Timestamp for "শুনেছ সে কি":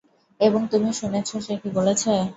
0.93-1.69